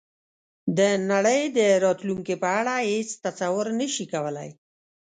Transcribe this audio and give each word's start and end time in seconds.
د 0.77 0.79
نړۍ 1.11 1.41
د 1.57 1.59
راتلونکې 1.85 2.35
په 2.43 2.47
اړه 2.59 2.75
هېڅ 2.91 3.09
تصور 3.25 3.67
نه 3.79 3.87
شي 3.93 4.05
کولای. 4.13 4.49